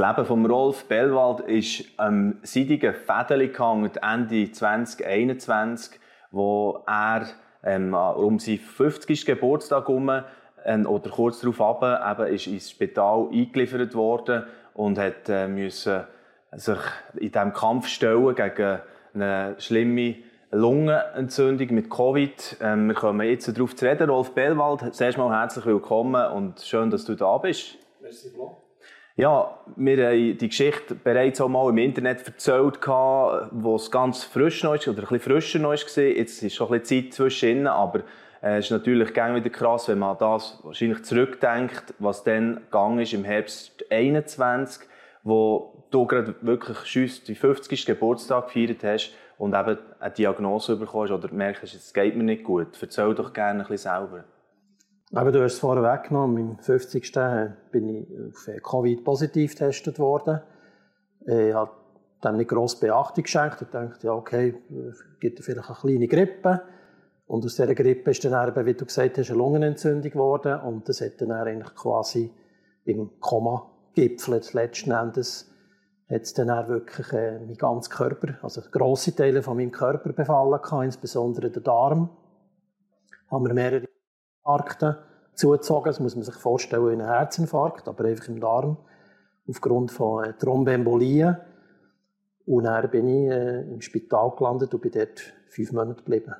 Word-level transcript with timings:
Leben 0.00 0.24
von 0.24 0.46
Rolf 0.46 0.86
Bellwald 0.86 1.40
ist 1.40 1.84
am 1.98 2.38
seidigen 2.42 2.94
Fädeli 2.94 3.48
gehangen, 3.48 3.90
Ende 4.00 4.50
2021, 4.50 6.00
wo 6.30 6.82
er 6.86 7.26
ähm, 7.62 7.92
um 7.92 8.38
seinen 8.38 8.60
50. 8.60 9.26
Geburtstag 9.26 9.88
herum 9.88 10.08
äh, 10.64 10.84
oder 10.86 11.10
kurz 11.10 11.40
darauf 11.40 11.60
ab, 11.60 12.20
ist 12.20 12.46
ins 12.46 12.70
Spital 12.70 13.28
eingeliefert 13.30 13.94
worden 13.94 14.44
und 14.72 14.98
hat 14.98 15.28
äh, 15.28 15.46
müssen 15.46 16.04
sich 16.52 16.78
in 17.16 17.32
diesem 17.32 17.52
Kampf 17.52 17.86
stellen 17.88 18.34
gegen 18.34 18.78
eine 19.12 19.56
schlimme 19.58 20.16
Lungenentzündung 20.50 21.74
mit 21.74 21.90
Covid. 21.90 22.56
Ähm, 22.62 22.86
wir 22.86 22.94
kommen 22.94 23.28
jetzt 23.28 23.54
darauf 23.54 23.76
zu 23.76 23.84
reden. 23.84 24.08
Rolf 24.08 24.32
Bellwald, 24.32 24.94
zuerst 24.94 25.18
mal 25.18 25.30
herzlich 25.38 25.66
willkommen 25.66 26.32
und 26.32 26.60
schön, 26.60 26.88
dass 26.88 27.04
du 27.04 27.14
da 27.14 27.36
bist. 27.36 27.76
Merci, 28.00 28.30
Flo. 28.30 28.69
Ja, 29.16 29.58
wir 29.76 30.06
haben 30.06 30.38
die 30.38 30.48
Geschichte 30.48 30.94
bereits 30.94 31.40
auch 31.40 31.48
mal 31.48 31.68
im 31.68 31.78
Internet 31.78 32.26
erzählt, 32.26 32.78
wo 32.86 33.76
es 33.76 33.90
ganz 33.90 34.24
frisch 34.24 34.62
noch 34.62 34.74
ist, 34.74 34.88
oder 34.88 35.10
ein 35.10 35.20
frischer 35.20 35.58
noch 35.58 35.70
war. 35.70 36.04
Jetzt 36.04 36.42
ist 36.42 36.54
schon 36.54 36.72
ein 36.72 36.80
bisschen 36.80 37.04
Zeit 37.04 37.14
zwischen 37.14 37.66
aber 37.66 38.00
äh, 38.42 38.58
es 38.58 38.66
ist 38.66 38.70
natürlich 38.70 39.12
gerne 39.12 39.36
wieder 39.36 39.50
krass, 39.50 39.88
wenn 39.88 39.98
man 39.98 40.16
das 40.18 40.60
wahrscheinlich 40.62 41.02
zurückdenkt, 41.02 41.94
was 41.98 42.24
dann 42.24 42.62
gegangen 42.64 43.00
ist 43.00 43.12
im 43.12 43.24
Herbst 43.24 43.84
2021, 43.88 44.88
wo 45.22 45.84
du 45.90 46.06
gerade 46.06 46.34
wirklich 46.40 46.78
schüss 46.84 47.22
die 47.24 47.34
50. 47.34 47.84
Geburtstag 47.84 48.46
gefeiert 48.46 48.82
hast 48.84 49.12
und 49.38 49.54
eben 49.54 49.78
eine 49.98 50.10
Diagnose 50.12 50.76
bekommst 50.76 51.12
oder 51.12 51.32
merkst, 51.32 51.74
es 51.74 51.92
geht 51.92 52.16
mir 52.16 52.24
nicht 52.24 52.44
gut. 52.44 52.68
Erzähl 52.80 53.14
doch 53.14 53.32
gerne 53.32 53.64
ein 53.64 53.68
bisschen 53.68 53.90
selber. 53.90 54.24
Aber 55.12 55.32
du 55.32 55.42
hast 55.42 55.54
es 55.54 55.58
vorher 55.58 55.82
weggenommen. 55.82 56.50
Am 56.50 56.58
50. 56.58 57.12
bin 57.72 57.88
ich 57.88 58.06
auf 58.28 58.62
Covid 58.62 59.04
positiv 59.04 59.52
getestet 59.52 59.98
worden. 59.98 60.40
Ich 61.26 61.52
habe 61.52 61.72
dem 62.24 62.36
nicht 62.36 62.48
grosse 62.48 62.78
Beachtung 62.78 63.24
geschenkt. 63.24 63.62
Ich 63.62 63.68
dachte, 63.68 64.06
ja, 64.06 64.12
okay, 64.12 64.54
gibt 65.18 65.42
vielleicht 65.42 65.68
eine 65.68 65.78
kleine 65.78 66.06
Grippe. 66.06 66.62
Und 67.26 67.44
aus 67.44 67.56
dieser 67.56 67.74
Grippe 67.74 68.10
ist 68.10 68.24
dann, 68.24 68.48
eben, 68.48 68.66
wie 68.66 68.74
du 68.74 68.84
gesagt 68.84 69.18
hast, 69.18 69.30
eine 69.30 69.38
Lungenentzündung 69.38 70.10
geworden. 70.10 70.60
Und 70.60 70.88
das 70.88 71.00
hat 71.00 71.20
dann 71.20 71.32
eigentlich 71.32 71.74
quasi 71.74 72.30
im 72.84 73.10
Koma 73.20 73.68
gipfelt. 73.94 74.52
Letzten 74.52 74.92
Endes 74.92 75.50
hat 76.08 76.22
es 76.22 76.34
dann 76.34 76.68
wirklich 76.68 77.12
äh, 77.12 77.38
mein 77.38 77.54
ganzen 77.54 77.92
Körper, 77.92 78.34
also 78.42 78.62
grosse 78.70 79.14
Teile 79.14 79.42
von 79.42 79.56
meinem 79.56 79.70
Körper 79.70 80.12
befallen 80.12 80.58
insbesondere 80.82 81.50
der 81.50 81.62
Darm. 81.62 82.10
Haben 83.30 83.46
wir 83.46 83.54
mehrere 83.54 83.89
Infarkte 84.40 85.04
zugezogen. 85.34 85.86
Das 85.86 86.00
muss 86.00 86.14
man 86.14 86.24
sich 86.24 86.34
vorstellen 86.34 86.88
wie 86.88 86.92
ein 86.92 87.06
Herzinfarkt, 87.06 87.88
aber 87.88 88.04
einfach 88.04 88.28
im 88.28 88.40
Darm. 88.40 88.76
Aufgrund 89.48 89.90
von 89.90 90.24
äh, 90.24 90.32
Thrombembolien. 90.34 91.36
Und 92.46 92.64
dann 92.64 92.90
bin 92.90 93.08
ich 93.08 93.30
äh, 93.30 93.62
im 93.62 93.80
Spital 93.80 94.32
gelandet 94.36 94.72
und 94.74 94.80
bin 94.80 94.92
dort 94.92 95.20
fünf 95.48 95.72
Monate 95.72 96.02
geblieben. 96.02 96.34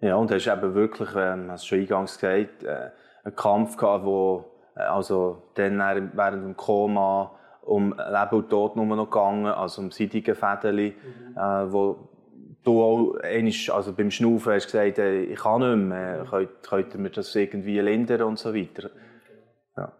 Ja, 0.00 0.16
und 0.16 0.32
hast 0.32 0.46
eben 0.48 0.74
wirklich, 0.74 1.10
ähm, 1.14 1.50
hast 1.50 1.66
schon 1.66 1.80
eingangs 1.80 2.18
gesagt, 2.18 2.64
äh, 2.64 2.90
einen 3.22 3.36
Kampf 3.36 3.76
gehabt, 3.76 4.04
wo 4.04 4.44
äh, 4.74 4.80
also 4.80 5.50
dann 5.54 5.78
während 5.78 6.44
dem 6.44 6.56
Koma 6.56 7.38
um 7.62 7.92
Leben 7.92 8.36
und 8.36 8.50
Tod 8.50 8.74
nur 8.74 8.84
noch 8.84 9.10
gegangen, 9.10 9.46
also 9.46 9.82
um 9.82 9.92
seidige 9.92 10.34
Fädeli, 10.34 10.96
mhm. 10.96 11.36
äh, 11.36 11.72
wo 11.72 12.08
du 12.64 12.82
auch 12.82 13.14
also 13.74 13.92
beim 13.92 14.10
Schnaufen 14.10 14.52
hast 14.52 14.66
gesagt, 14.66 14.98
äh, 14.98 15.22
ich 15.22 15.40
kann 15.40 15.60
nicht 15.60 15.88
mehr, 15.88 16.26
könnt, 16.28 16.62
könnt 16.62 16.94
ihr 16.94 17.00
mir 17.00 17.10
das 17.10 17.34
irgendwie 17.34 17.80
lindern 17.80 18.22
und 18.22 18.38
so 18.38 18.54
weiter? 18.54 18.90
Ja, 19.76 19.92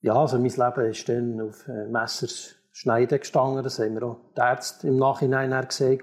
ja 0.00 0.14
also 0.14 0.38
mein 0.38 0.50
Leben 0.50 0.90
ist 0.90 1.08
dann 1.08 1.40
auf 1.40 1.68
äh, 1.68 1.86
Messers 1.86 2.56
Schneiden 2.72 3.20
gestanden, 3.20 3.62
das 3.62 3.78
haben 3.78 3.94
wir 3.94 4.02
auch 4.02 4.16
die 4.36 4.40
Ärzte 4.40 4.88
im 4.88 4.96
Nachhinein 4.96 5.68
gesehen. 5.68 6.00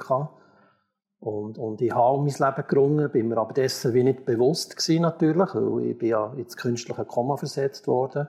Und, 1.20 1.58
und 1.58 1.82
ich 1.82 1.94
habe 1.94 2.18
mein 2.18 2.28
Leben 2.28 2.68
gerungen, 2.68 3.12
bin 3.12 3.28
mir 3.28 3.38
aber 3.38 3.54
dessen 3.54 3.94
wie 3.94 4.04
nicht 4.04 4.26
bewusst 4.26 4.78
gewesen, 4.78 5.02
natürlich, 5.02 5.54
weil 5.54 5.86
ich 5.86 5.98
bin 5.98 6.10
ja 6.10 6.34
ins 6.34 6.56
künstliche 6.56 7.06
Koma 7.06 7.36
versetzt 7.36 7.88
worden. 7.88 8.28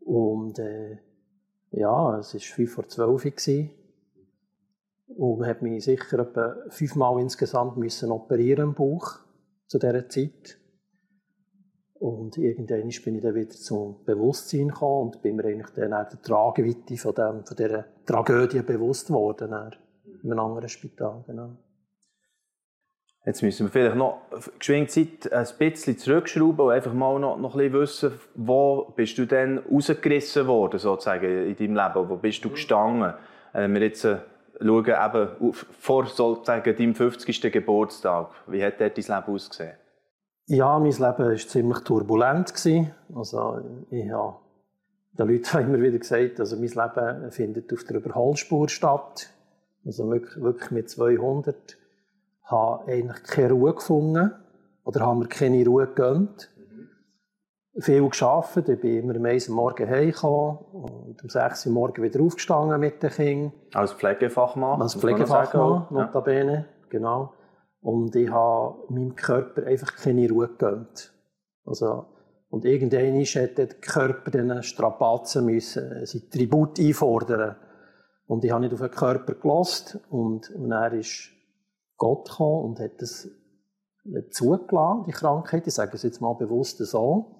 Und 0.00 0.58
äh, 0.58 0.98
ja, 1.72 2.18
es 2.18 2.34
war 2.34 2.40
fünf 2.40 2.72
vor 2.72 2.88
zwölf. 2.88 3.22
Gewesen. 3.22 3.70
Und 5.06 5.46
hat 5.46 5.62
mich 5.62 5.84
sicher 5.84 6.18
etwa 6.18 6.56
fünfmal 6.68 7.20
insgesamt 7.20 7.76
müssen 7.76 8.10
operieren 8.10 8.70
im 8.70 8.74
Bauch 8.74 9.20
zu 9.66 9.78
dieser 9.78 10.08
Zeit. 10.08 10.58
Und 11.98 12.36
irgendwann 12.36 12.80
bin 12.80 12.88
ich 13.14 13.22
dann 13.22 13.34
wieder 13.34 13.50
zum 13.50 14.04
Bewusstsein 14.04 14.68
gekommen 14.68 15.06
und 15.06 15.22
bin 15.22 15.36
mir 15.36 15.44
eigentlich 15.46 15.70
dann 15.70 15.94
auch 15.94 16.08
der 16.08 16.20
Trageweite 16.20 16.96
von, 16.96 17.14
dem, 17.14 17.44
von 17.44 17.56
dieser 17.56 17.84
Tragödie 18.04 18.60
bewusst 18.62 19.10
worden, 19.10 19.72
in 20.22 20.30
einem 20.30 20.40
anderen 20.40 20.68
Spital. 20.68 21.24
Genau. 21.26 21.56
Jetzt 23.24 23.42
müssen 23.42 23.66
wir 23.66 23.72
vielleicht 23.72 23.96
noch 23.96 24.20
geschwind 24.58 24.90
Zeit 24.90 25.32
ein 25.32 25.48
bisschen 25.58 25.98
zurückschrauben 25.98 26.66
und 26.66 26.70
einfach 26.70 26.92
mal 26.92 27.18
noch, 27.18 27.38
noch 27.38 27.56
ein 27.56 27.72
bisschen 27.72 27.80
wissen, 27.80 28.20
wo 28.36 28.92
bist 28.94 29.18
du 29.18 29.26
denn 29.26 29.58
rausgerissen 29.58 30.46
worden, 30.46 30.78
sozusagen, 30.78 31.48
in 31.48 31.56
deinem 31.56 31.74
Leben? 31.74 32.08
Wo 32.08 32.16
bist 32.16 32.44
du 32.44 32.50
gestanden? 32.50 33.14
Wenn 33.52 33.74
wir 33.74 33.82
jetzt 33.82 34.04
äh, 34.04 34.18
schauen, 34.60 34.86
eben 34.86 35.52
vor 35.52 36.06
sozusagen 36.06 36.76
deinem 36.76 36.94
50. 36.94 37.52
Geburtstag, 37.52 38.30
wie 38.46 38.64
hat 38.64 38.80
dort 38.80 38.96
dein 38.96 39.04
Leben 39.04 39.34
ausgesehen? 39.34 39.76
Ja, 40.46 40.78
mein 40.78 40.92
Leben 40.92 41.02
war 41.02 41.36
ziemlich 41.36 41.78
turbulent. 41.80 42.52
Also, 43.14 43.60
ich 43.90 44.10
habe 44.10 44.36
den 45.18 45.28
Leuten 45.28 45.58
immer 45.60 45.80
wieder 45.80 45.98
gesagt, 45.98 46.40
also 46.40 46.56
mein 46.56 46.68
Leben 46.68 47.32
findet 47.32 47.72
auf 47.72 47.84
der 47.84 47.96
Überholspur 47.96 48.68
statt. 48.68 49.30
Also 49.84 50.08
wirklich, 50.10 50.70
mit 50.70 50.90
200 50.90 51.76
habe 52.44 52.90
eigentlich 52.90 53.22
keine 53.24 53.52
Ruhe 53.52 53.74
gefunden 53.74 54.32
oder 54.84 55.00
haben 55.00 55.20
mir 55.20 55.28
keine 55.28 55.64
Ruhe 55.64 55.86
gegönnt. 55.86 56.50
Viel 57.78 58.08
geschafft, 58.08 58.68
ich 58.68 58.80
bin 58.80 59.02
immer 59.02 59.16
am 59.16 59.24
1 59.26 59.50
Morgen 59.50 59.86
heimgekommen 59.86 60.58
und 60.72 61.22
um 61.22 61.28
6 61.28 61.66
Uhr 61.66 61.72
morgen 61.72 62.02
wieder 62.02 62.22
aufgestanden 62.22 62.80
mit 62.80 63.02
den 63.02 63.10
Kindern. 63.10 63.52
Als 63.74 63.92
Pflegefachmann? 63.92 64.80
Als 64.80 64.94
Pflegefachmann, 64.94 65.86
notabene, 65.90 66.54
ja. 66.54 66.64
genau. 66.88 67.34
Und 67.82 68.16
ich 68.16 68.30
habe 68.30 68.76
meinem 68.88 69.14
Körper 69.14 69.66
einfach 69.66 69.94
keine 69.94 70.26
Ruhe 70.30 70.48
gegönnt. 70.48 71.12
Also, 71.66 72.06
und 72.48 72.64
irgendwann 72.64 73.20
hat 73.22 73.58
der 73.58 73.66
Körper 73.66 74.30
diesen 74.30 74.62
Strapazen 74.62 75.44
müssen, 75.44 76.06
sein 76.06 76.22
Tribut 76.32 76.80
einfordern. 76.80 77.56
Und 78.26 78.42
ich 78.42 78.52
habe 78.52 78.62
nicht 78.62 78.72
auf 78.72 78.80
den 78.80 78.90
Körper 78.90 79.34
gelost 79.34 79.98
und, 80.08 80.50
und 80.50 80.72
er 80.72 80.94
ist 80.94 81.28
Gott 81.98 82.30
gekommen 82.30 82.64
und 82.64 82.80
hat 82.80 83.02
das 83.02 83.28
zugelassen, 84.30 85.04
die 85.06 85.12
Krankheit. 85.12 85.66
Ich 85.66 85.74
sage 85.74 85.92
es 85.94 86.04
jetzt 86.04 86.22
mal 86.22 86.34
bewusst 86.34 86.78
so. 86.78 87.36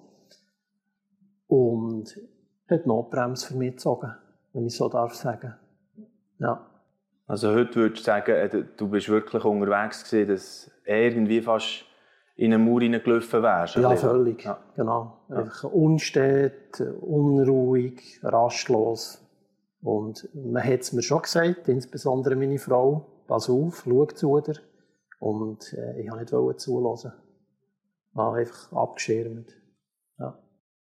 Und 1.97 2.19
hat 2.69 2.85
Notbremse 2.85 3.47
für 3.47 3.55
mich 3.55 3.71
gezogen, 3.71 4.13
wenn 4.53 4.67
ich 4.67 4.75
so 4.75 4.87
darf 4.87 5.15
sagen. 5.15 5.55
Ja. 6.37 6.69
Also 7.25 7.51
heute 7.53 7.75
würdest 7.75 8.01
du 8.01 8.05
sagen, 8.05 8.31
äh, 8.31 8.63
du 8.77 8.87
bist 8.87 9.09
wirklich 9.09 9.43
unterwegs 9.43 10.09
gewesen, 10.09 10.29
dass 10.29 10.71
irgendwie 10.85 11.41
fast 11.41 11.85
in 12.35 12.53
eine 12.53 12.63
Mauer 12.63 12.81
hineingelaufen 12.81 13.41
wärst? 13.41 13.75
Ja, 13.77 13.95
völlig. 13.95 14.43
Ja. 14.43 14.59
Genau. 14.75 15.17
Ja. 15.29 15.37
Einfach 15.37 15.63
unstet, 15.71 16.79
unruhig, 17.01 18.19
rastlos. 18.21 19.23
Und 19.81 20.29
man 20.35 20.63
hat 20.63 20.81
es 20.81 20.93
mir 20.93 21.01
schon 21.01 21.23
gesagt, 21.23 21.67
insbesondere 21.67 22.35
meine 22.35 22.59
Frau, 22.59 23.23
pass 23.27 23.49
auf, 23.49 23.83
schau 23.85 24.05
zu 24.05 24.39
dir. 24.41 24.55
Und 25.19 25.73
äh, 25.73 26.01
ich 26.01 26.11
wollte 26.11 26.39
nicht 26.39 26.59
zulassen. 26.59 27.13
Ich 28.11 28.15
war 28.15 28.35
einfach 28.35 28.71
abgeschirmt. 28.71 29.51
Ja. 30.19 30.37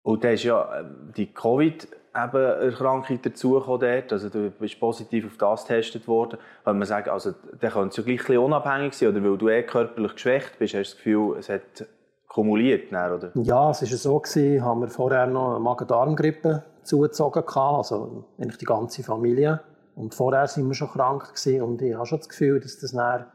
Und 0.07 0.23
da 0.23 0.29
ist 0.29 0.43
ja 0.43 0.61
äh, 0.61 0.85
die 1.17 1.33
Covid-Erkrankung 1.33 3.21
dazugekommen. 3.21 4.03
Also 4.09 4.29
du 4.29 4.51
bist 4.51 4.79
positiv 4.79 5.25
auf 5.25 5.37
das 5.37 5.67
getestet 5.67 6.07
worden. 6.07 6.39
Kann 6.63 6.79
man 6.79 6.87
sagen, 6.87 7.09
also 7.09 7.33
der 7.61 7.71
könnte 7.71 7.89
es 7.89 7.97
ja 7.97 8.15
gleich 8.15 8.37
unabhängig 8.37 8.93
sein, 8.93 9.09
oder 9.09 9.21
weil 9.21 9.37
du 9.37 9.49
eh 9.49 9.63
körperlich 9.63 10.13
geschwächt 10.13 10.59
bist, 10.59 10.75
hast 10.75 10.91
du 10.91 10.95
das 10.95 10.95
Gefühl, 10.95 11.35
es 11.37 11.49
hat 11.49 11.85
kumuliert, 12.29 12.89
oder? 12.89 13.31
Ja, 13.33 13.71
es 13.71 13.81
war 13.81 13.97
so, 13.97 14.19
gewesen, 14.19 14.63
haben 14.63 14.79
wir 14.79 14.87
vorher 14.87 15.27
noch 15.27 15.55
eine 15.55 15.59
Magen-Darm-Grippe 15.59 16.63
zugezogen, 16.83 17.43
also 17.45 18.23
eigentlich 18.37 18.59
die 18.59 18.65
ganze 18.65 19.03
Familie. 19.03 19.59
Und 19.93 20.15
vorher 20.15 20.43
waren 20.43 20.67
wir 20.67 20.73
schon 20.73 20.87
krank 20.87 21.33
gewesen 21.35 21.61
und 21.63 21.81
ich 21.81 21.93
habe 21.93 22.05
schon 22.05 22.19
das 22.19 22.29
Gefühl, 22.29 22.61
dass 22.61 22.79
das 22.79 22.93
dann 22.93 23.25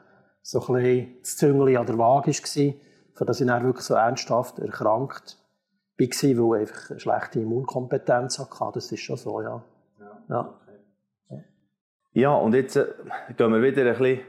so 0.40 0.58
ein 0.68 0.74
bisschen 0.74 1.16
das 1.20 1.36
Züngli 1.36 1.76
an 1.76 1.84
der 1.84 1.98
Waage 1.98 2.28
war, 2.28 2.74
für 3.12 3.24
das 3.26 3.40
ich 3.42 3.46
dann 3.46 3.62
wirklich 3.62 3.84
so 3.84 3.92
ernsthaft 3.92 4.58
erkrankt 4.58 5.36
war, 5.98 6.50
weil 6.50 6.62
ich 6.62 6.68
einfach 6.68 6.90
eine 6.90 7.00
schlechte 7.00 7.40
Immunkompetenz 7.40 8.38
hatte. 8.38 8.72
Das 8.74 8.90
ist 8.90 9.00
schon 9.00 9.16
so, 9.16 9.40
ja. 9.40 9.64
Ja, 10.28 10.58
okay. 11.28 11.44
ja 12.12 12.34
und 12.34 12.54
jetzt 12.54 12.76
äh, 12.76 12.86
gehen 13.36 13.52
wir 13.52 13.62
wieder 13.62 13.82
ein 13.82 13.98
bisschen 13.98 14.20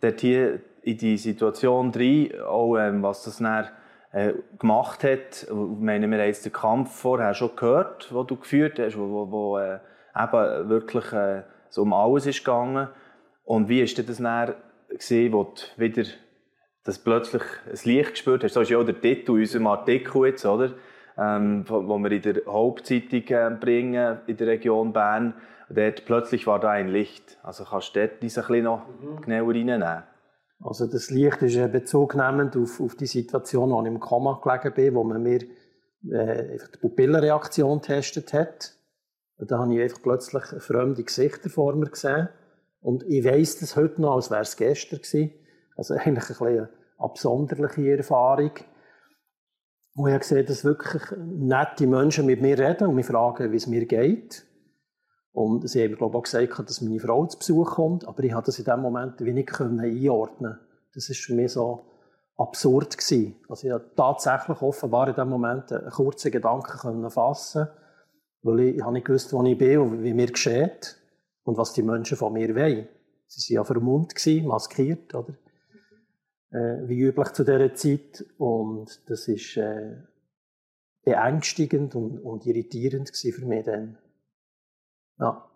dort 0.00 0.20
hier 0.20 0.60
in 0.82 0.98
die 0.98 1.16
Situation 1.16 1.92
rein, 1.94 2.40
auch 2.42 2.76
ähm, 2.76 3.02
was 3.02 3.22
das 3.24 3.38
dann 3.38 3.68
äh, 4.12 4.34
gemacht 4.58 5.04
hat. 5.04 5.44
Ich 5.44 5.50
meine, 5.50 6.08
wir 6.08 6.18
haben 6.18 6.26
jetzt 6.26 6.44
den 6.44 6.52
Kampf 6.52 6.94
vorher 6.94 7.34
schon 7.34 7.54
gehört, 7.56 8.10
den 8.10 8.26
du 8.26 8.36
geführt 8.36 8.78
hast, 8.78 8.98
wo, 8.98 9.08
wo, 9.08 9.30
wo 9.30 9.58
äh, 9.58 9.78
eben 10.16 10.68
wirklich 10.68 11.12
äh, 11.12 11.42
so 11.70 11.82
um 11.82 11.92
alles 11.92 12.26
ist 12.26 12.44
gegangen. 12.44 12.88
Und 13.44 13.68
wie 13.68 13.80
ist 13.80 13.98
das 13.98 14.18
dann 14.18 14.54
gesehen, 14.90 15.32
wo 15.32 15.44
du 15.44 15.80
wieder 15.80 16.04
das 16.84 16.98
plötzlich 16.98 17.42
ein 17.66 17.78
Licht 17.84 18.10
gespürt 18.10 18.44
hast? 18.44 18.54
So 18.54 18.60
ist 18.60 18.70
ja 18.70 18.78
auch 18.78 18.84
der 18.84 19.00
Titel 19.00 19.32
unserem 19.32 19.66
Artikel 19.68 20.26
jetzt, 20.26 20.44
oder? 20.44 20.72
Ähm, 21.18 21.64
wo 21.68 21.98
wir 21.98 22.10
in 22.10 22.22
der 22.22 22.42
Hauptzeitung 22.46 23.22
äh, 23.28 23.50
bringen, 23.58 24.18
in 24.26 24.36
der 24.36 24.46
Region 24.46 24.92
Bern. 24.92 25.34
Dort 25.68 26.04
plötzlich 26.06 26.46
war 26.46 26.58
da 26.58 26.70
ein 26.70 26.88
Licht. 26.88 27.38
Also 27.42 27.64
kannst 27.64 27.94
du 27.94 28.00
dort 28.00 28.12
ein 28.12 28.18
bisschen 28.20 28.64
noch 28.64 28.86
mhm. 28.86 29.20
genauer 29.20 29.54
reinnehmen? 29.54 30.02
Also 30.60 30.86
das 30.86 31.10
Licht 31.10 31.42
ist 31.42 31.72
bezugnehmend 31.72 32.56
auf, 32.56 32.80
auf 32.80 32.94
die 32.94 33.06
Situation, 33.06 33.70
wo 33.70 33.80
ich 33.82 33.88
im 33.88 34.00
Koma 34.00 34.40
gelegen 34.42 34.74
bin, 34.74 34.94
wo 34.94 35.04
man 35.04 35.22
mir 35.22 35.42
äh, 36.10 36.58
die 36.74 36.78
Pupillenreaktion 36.80 37.80
getestet 37.80 38.32
hat. 38.32 38.72
Da 39.38 39.58
habe 39.58 39.74
ich 39.74 39.80
einfach 39.80 40.02
plötzlich 40.02 40.44
fremde 40.62 41.02
Gesichter 41.02 41.50
vor 41.50 41.74
mir 41.74 41.90
gesehen. 41.90 42.28
Und 42.80 43.04
ich 43.04 43.24
weiss 43.24 43.58
das 43.58 43.76
heute 43.76 44.00
noch, 44.00 44.14
als 44.16 44.30
wäre 44.30 44.42
es 44.42 44.56
gestern 44.56 45.00
gewesen. 45.00 45.32
Also 45.76 45.94
eigentlich 45.98 46.40
ein 46.40 46.46
eine 46.46 46.68
absonderliche 46.98 47.96
Erfahrung. 47.96 48.52
Und 49.94 50.08
ich 50.08 50.14
habe 50.14 50.44
dass 50.44 50.64
wirklich 50.64 51.02
nette 51.18 51.86
Menschen 51.86 52.26
mit 52.26 52.40
mir 52.40 52.58
reden 52.58 52.88
und 52.88 52.94
mich 52.94 53.06
fragen, 53.06 53.52
wie 53.52 53.56
es 53.56 53.66
mir 53.66 53.84
geht. 53.86 54.44
Und 55.32 55.68
sie 55.68 55.82
haben, 55.84 55.96
glaube 55.96 56.12
ich, 56.12 56.18
auch 56.18 56.22
gesagt, 56.22 56.68
dass 56.68 56.80
meine 56.80 57.00
Frau 57.00 57.26
zu 57.26 57.38
Besuch 57.38 57.74
kommt, 57.74 58.06
aber 58.06 58.22
ich 58.24 58.32
konnte 58.32 58.46
das 58.46 58.58
in 58.58 58.64
dem 58.64 58.80
Moment 58.80 59.20
wenig 59.20 59.50
einordnen. 59.60 60.58
Das 60.94 61.08
war 61.08 61.16
für 61.16 61.34
mich 61.34 61.52
so 61.52 61.84
absurd 62.36 62.96
gewesen. 62.96 63.36
Also 63.48 63.66
ich 63.66 63.72
konnte 63.72 63.94
tatsächlich 63.96 64.62
offenbar 64.62 65.08
in 65.08 65.14
dem 65.14 65.28
Moment 65.28 65.72
einen 65.72 65.90
kurzen 65.90 66.30
Gedanken 66.30 67.10
fassen 67.10 67.68
weil 68.42 68.60
ich, 68.60 68.76
ich 68.76 68.82
habe 68.82 68.92
nicht 68.92 69.06
gewusst, 69.06 69.32
wo 69.32 69.42
ich 69.44 69.56
bin 69.56 69.78
und 69.78 70.02
wie 70.02 70.12
mir 70.12 70.26
geschieht 70.26 70.96
und 71.44 71.56
was 71.56 71.72
die 71.72 71.82
Menschen 71.82 72.16
von 72.16 72.32
mir 72.32 72.54
wollen. 72.54 72.88
Sie 73.26 73.54
waren 73.54 73.62
ja 73.62 73.64
vermummt, 73.64 74.14
maskiert, 74.44 75.14
oder? 75.14 75.34
Äh, 76.52 76.86
wie 76.86 77.00
üblich 77.00 77.28
zu 77.28 77.44
dieser 77.44 77.74
Zeit. 77.74 78.24
Und 78.36 79.08
das 79.08 79.26
war 79.26 79.64
äh, 79.64 79.96
beängstigend 81.02 81.94
und, 81.94 82.18
und 82.18 82.46
irritierend 82.46 83.10
für 83.16 83.46
mich 83.46 83.64
dann. 83.64 83.96
Ja. 85.18 85.48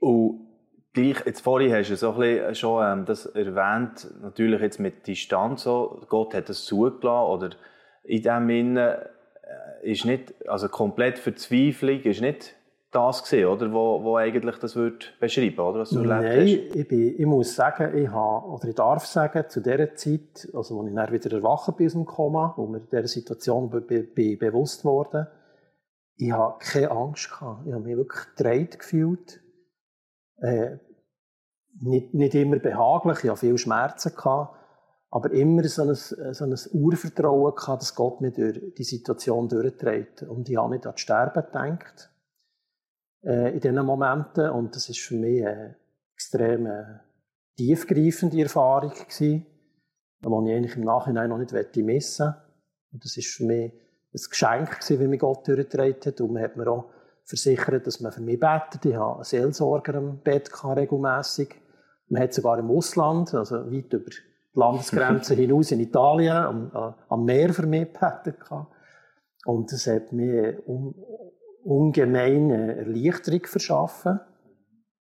Und 0.00 0.48
gleich, 0.94 1.26
jetzt 1.26 1.42
vorhin 1.42 1.74
hast 1.74 1.90
du 1.90 1.96
so 1.96 2.12
bisschen 2.12 2.54
schon 2.54 3.00
ähm, 3.00 3.04
das 3.04 3.26
erwähnt, 3.26 4.08
natürlich 4.22 4.62
jetzt 4.62 4.80
mit 4.80 5.06
Distanz 5.06 5.64
so, 5.64 6.02
Gott 6.08 6.32
hat 6.32 6.48
das 6.48 6.64
zugelassen 6.64 7.30
oder 7.30 7.50
in 8.04 8.22
dem 8.22 8.48
Sinne 8.48 9.10
äh, 9.82 9.92
ist 9.92 10.06
nicht, 10.06 10.48
also 10.48 10.68
komplett 10.70 11.18
Verzweiflung 11.18 12.00
ist 12.00 12.22
nicht 12.22 12.56
das 12.90 13.22
gesehen, 13.22 13.46
oder? 13.46 13.72
Wo, 13.72 14.02
wo 14.02 14.16
eigentlich 14.16 14.58
das 14.58 14.74
wird 14.74 15.18
beschreiben, 15.20 15.60
oder? 15.60 15.80
Was 15.80 15.90
du 15.90 16.00
Nein, 16.00 16.24
erlebt 16.24 16.70
hast. 16.70 16.76
Ich, 16.76 16.88
bin, 16.88 17.20
ich 17.20 17.26
muss 17.26 17.54
sagen, 17.54 17.96
ich 17.96 18.08
habe, 18.08 18.46
oder 18.46 18.68
ich 18.68 18.74
darf 18.74 19.06
sagen, 19.06 19.44
zu 19.48 19.60
dieser 19.60 19.94
Zeit, 19.94 20.48
also 20.54 20.80
als 20.80 20.88
ich 20.88 20.94
dann 20.94 21.12
wieder 21.12 21.32
erwachen 21.32 21.74
bin 21.76 21.86
aus 21.86 21.92
dem 21.92 22.04
Koma, 22.04 22.54
wo 22.56 22.66
mir 22.66 22.78
in 22.78 22.88
dieser 22.90 23.06
Situation 23.06 23.70
be, 23.70 23.80
be, 23.80 24.36
bewusst 24.36 24.84
wurde, 24.84 25.30
ich 26.16 26.32
habe 26.32 26.58
keine 26.58 26.90
Angst 26.90 27.30
gehabt. 27.30 27.66
Ich 27.66 27.72
habe 27.72 27.84
mich 27.84 27.96
wirklich 27.96 28.36
gedreht 28.36 28.78
gefühlt. 28.78 29.40
Äh, 30.38 30.76
nicht, 31.80 32.12
nicht 32.12 32.34
immer 32.34 32.58
behaglich, 32.58 33.24
ich 33.24 33.30
hatte 33.30 33.40
viele 33.40 33.56
Schmerzen 33.56 34.14
gehabt, 34.14 34.56
aber 35.10 35.30
immer 35.30 35.64
so 35.64 35.82
ein, 35.82 35.94
so 35.94 36.44
ein 36.44 36.54
Urvertrauen 36.72 37.54
gehabt, 37.54 37.82
dass 37.82 37.94
Gott 37.94 38.20
mir 38.20 38.32
durch 38.32 38.74
die 38.74 38.84
Situation 38.84 39.48
durchträgt. 39.48 40.22
Und 40.22 40.48
ich 40.48 40.56
habe 40.56 40.74
nicht 40.74 40.86
an 40.86 40.92
das 40.92 41.00
Sterben 41.00 41.42
gedacht, 41.44 42.10
äh, 43.24 43.52
in 43.52 43.60
diesen 43.60 43.84
Momenten. 43.84 44.50
Und 44.50 44.74
das 44.74 44.88
ist 44.88 45.00
für 45.00 45.14
mich 45.14 45.46
eine 45.46 45.76
extrem 46.14 46.66
äh, 46.66 46.84
tiefgreifende 47.56 48.42
Erfahrung 48.42 48.90
gewesen, 48.90 49.46
die 50.22 50.26
ich 50.26 50.56
eigentlich 50.56 50.76
im 50.76 50.84
Nachhinein 50.84 51.30
noch 51.30 51.38
nicht 51.38 51.52
missen 51.52 51.86
möchte. 51.86 52.36
Und 52.92 53.04
das 53.04 53.16
ist 53.16 53.28
für 53.28 53.44
mich 53.44 53.72
ein 53.72 54.20
Geschenk 54.28 54.80
gewesen, 54.80 55.00
wie 55.00 55.06
mich 55.06 55.20
Gott 55.20 55.46
durchgetragen 55.46 55.96
hat. 56.04 56.20
Und 56.20 56.32
man 56.32 56.42
hat 56.42 56.56
mir 56.56 56.68
auch 56.68 56.90
versichert, 57.24 57.86
dass 57.86 58.00
man 58.00 58.12
für 58.12 58.20
mich 58.20 58.40
betet. 58.40 58.84
Ich 58.84 58.94
habe 58.94 59.16
einen 59.16 59.24
Seelsorger 59.24 59.94
am 59.94 60.18
Bett 60.18 60.50
regelmässig. 60.64 61.54
Man 62.08 62.22
hat 62.22 62.34
sogar 62.34 62.58
im 62.58 62.70
Ausland, 62.70 63.32
also 63.34 63.70
weit 63.72 63.92
über 63.92 64.10
die 64.10 64.58
Landesgrenzen 64.58 65.36
hinaus 65.38 65.70
in 65.70 65.80
Italien, 65.80 66.36
am, 66.36 66.94
am 67.08 67.24
Meer 67.24 67.54
für 67.54 67.66
mich 67.66 67.92
betet. 67.92 68.36
Und 69.44 69.72
das 69.72 69.86
hat 69.86 70.12
mir 70.12 70.60
un, 70.66 70.94
ungemeine 71.64 72.76
Erleichterung 72.76 73.46
verschaffen, 73.46 74.20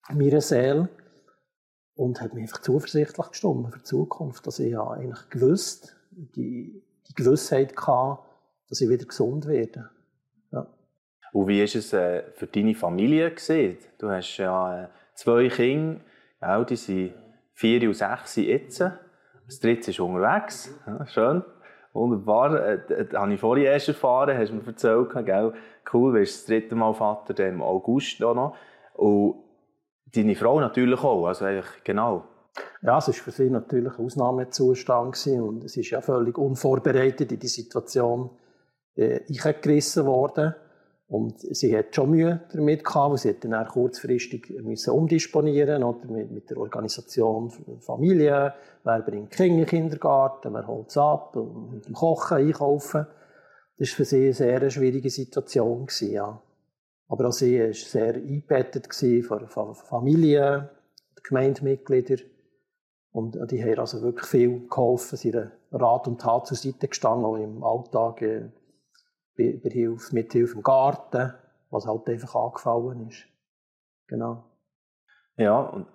meiner 0.10 0.42
Seele. 0.42 0.90
Und 1.96 2.22
hat 2.22 2.34
mich 2.36 2.44
einfach 2.44 2.62
zuversichtlich 2.62 3.28
gestimmt 3.30 3.72
für 3.72 3.80
die 3.80 3.84
Zukunft. 3.84 4.46
Dass 4.46 4.60
ich 4.60 4.72
ja 4.72 4.88
eigentlich 4.88 5.30
gewusst, 5.30 5.96
die, 6.12 6.84
die 7.08 7.14
Gewissheit 7.16 7.76
hatte, 7.76 8.22
dass 8.70 8.82
ich 8.82 8.90
wieder 8.90 9.06
gesund 9.06 9.48
werde. 9.48 9.90
Ja. 10.52 10.68
Und 11.34 11.48
wie 11.48 11.60
war 11.60 11.64
es 11.64 11.94
äh, 11.94 12.24
für 12.34 12.46
deine 12.46 12.76
Familie? 12.76 13.32
Gewesen? 13.32 13.78
Du 13.98 14.10
hast 14.10 14.38
ja 14.38 14.84
äh, 14.84 14.88
zwei 15.16 15.48
Kinder, 15.48 16.02
ja, 16.40 16.64
die 16.64 16.76
sind 16.76 17.14
vier 17.54 17.88
und 17.88 17.96
sechs 17.96 18.36
jetzt. 18.36 18.80
Das 18.80 19.60
dritte 19.60 19.90
ist 19.90 20.00
unterwegs. 20.00 20.70
Schön. 21.06 21.44
Wunderbar. 21.94 22.64
Äh, 22.64 22.80
das 22.88 23.20
habe 23.20 23.34
ich 23.34 23.40
vorhin 23.40 23.66
erst 23.66 23.90
erfahren, 23.90 24.38
hast 24.38 24.50
du 24.50 24.56
mir 24.56 24.68
erzählt. 24.68 25.10
Gell? 25.26 25.54
Cool, 25.92 26.14
bist 26.14 26.42
das 26.42 26.46
dritte 26.46 26.76
Mal 26.76 26.94
Vater, 26.94 27.34
dann 27.34 27.54
im 27.56 27.62
August 27.62 28.20
noch. 28.20 28.56
Und 28.94 29.36
deine 30.14 30.36
Frau 30.36 30.60
natürlich 30.60 31.04
auch. 31.04 31.28
Also 31.28 31.46
eigentlich 31.46 31.84
genau. 31.84 32.24
Ja, 32.82 32.98
es 32.98 33.08
war 33.08 33.14
für 33.14 33.32
sie 33.32 33.50
natürlich 33.50 33.98
ein 33.98 34.06
Ausnahmezustand 34.06 35.28
und 35.28 35.64
es 35.64 35.78
ist 35.78 35.92
ja 35.92 36.02
völlig 36.02 36.38
unvorbereitet 36.38 37.32
in 37.32 37.40
die 37.40 37.48
Situation 37.48 38.32
äh, 38.96 39.22
eingerissen 39.28 40.06
worden. 40.06 40.56
Und 41.10 41.40
sie 41.40 41.76
hat 41.76 41.96
schon 41.96 42.12
Mühe 42.12 42.42
damit 42.52 42.84
gehabt, 42.84 43.12
weil 43.12 43.18
sie 43.18 43.40
dann 43.40 43.54
auch 43.54 43.70
kurzfristig 43.70 44.50
müssen 44.62 44.92
umdisponieren 44.92 45.82
oder 45.84 46.06
mit, 46.08 46.32
mit 46.32 46.50
der 46.50 46.58
Organisation 46.58 47.50
Familie, 47.80 48.54
wer 48.84 49.02
bringt 49.02 49.32
Kinder 49.32 49.54
in 49.54 49.58
den 49.60 49.66
Kindergarten, 49.66 50.54
wer 50.54 50.68
holt 50.68 50.90
es 50.90 50.98
ab, 50.98 51.34
mit 51.72 51.88
dem 51.88 51.94
Kochen, 51.94 52.38
Einkaufen. 52.38 53.08
Das 53.78 53.90
war 53.90 53.96
für 53.96 54.06
sie 54.06 54.26
eine 54.26 54.34
sehr 54.34 54.70
schwierige 54.70 55.10
Situation. 55.10 55.86
Gewesen, 55.86 56.12
ja. 56.12 56.42
Aber 57.08 57.28
auch 57.30 57.32
sie 57.32 57.58
war 57.58 57.74
sehr 57.74 58.16
eingebettet 58.16 58.94
von, 59.26 59.48
von 59.48 59.76
Familie, 59.76 60.72
Gemeindemitgliedern. 61.24 62.20
Und 63.12 63.38
die 63.50 63.64
haben 63.64 63.80
also 63.80 64.02
wirklich 64.02 64.28
viel 64.28 64.68
geholfen, 64.68 65.18
sie 65.18 65.34
Rat 65.72 66.08
und 66.08 66.20
Tat 66.20 66.48
zur 66.48 66.58
Seite 66.58 66.88
gestanden, 66.88 67.26
auch 67.26 67.36
im 67.36 67.64
Alltag, 67.64 68.22
äh, 68.22 68.50
bei, 69.38 69.60
Hilfe, 69.70 70.16
mit 70.16 70.32
Hilfe 70.34 70.56
im 70.56 70.64
Garten, 70.64 71.34
was 71.70 71.86
halt 71.86 72.08
einfach 72.10 72.36
angefallen 72.36 73.08
ist. 73.08 73.26
Genau. 74.08 74.44
Ja, 75.38 75.60
und 75.60 75.88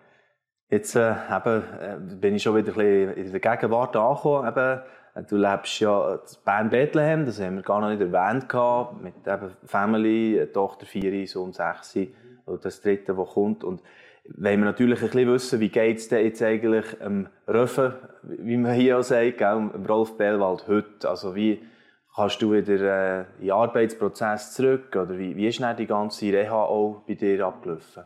jetzt 0.68 0.94
äh, 0.94 1.12
eben, 1.12 1.62
äh, 1.80 2.16
bin 2.16 2.36
ich 2.36 2.42
schon 2.42 2.56
wieder 2.56 2.72
ein 2.72 2.74
bisschen 2.74 3.26
in 3.26 3.30
der 3.32 3.40
Gegenwart 3.40 3.96
angekommen. 3.96 4.48
Eben, 4.48 4.80
äh, 5.14 5.22
du 5.24 5.36
lebst 5.36 5.80
ja 5.80 6.14
in 6.14 6.20
Bern 6.44 6.70
Bethlehem, 6.70 7.26
das 7.26 7.40
haben 7.40 7.56
wir 7.56 7.62
gar 7.62 7.80
noch 7.80 7.88
nicht 7.88 8.00
erwähnt 8.00 8.48
gehabt, 8.48 9.02
mit 9.02 9.14
eben 9.26 9.50
Family, 9.64 10.38
eine 10.38 10.52
Tochter 10.52 10.86
vier, 10.86 11.26
Sohn 11.26 11.52
sechs 11.52 11.96
und 12.44 12.64
das 12.64 12.80
dritte, 12.80 13.14
das 13.14 13.28
kommt. 13.30 13.64
Und 13.64 13.82
wenn 14.24 14.60
wir 14.60 14.66
natürlich 14.66 15.00
ein 15.00 15.06
bisschen 15.06 15.32
wissen, 15.32 15.60
wie 15.60 15.68
geht 15.68 15.98
es 15.98 16.08
denn 16.08 16.24
jetzt 16.24 16.42
eigentlich 16.42 16.84
ähm, 17.00 17.28
Röffen, 17.48 17.94
wie 18.22 18.56
man 18.56 18.72
hier 18.74 18.98
auch 18.98 19.02
sagt, 19.02 19.38
gell, 19.38 19.70
Rolf 19.88 20.16
Bellwald 20.16 20.68
heute, 20.68 21.08
also 21.08 21.34
wie 21.34 21.60
Kannst 22.14 22.42
du 22.42 22.52
wieder 22.52 22.72
äh, 22.72 23.20
in 23.38 23.46
den 23.46 23.50
Arbeitsprozess 23.52 24.52
zurück? 24.52 24.94
Oder 24.94 25.16
wie, 25.16 25.34
wie 25.34 25.48
ist 25.48 25.60
denn 25.60 25.76
die 25.76 25.86
ganze 25.86 26.26
Reha 26.26 26.64
auch 26.64 27.02
bei 27.06 27.14
dir 27.14 27.46
abgelaufen? 27.46 28.04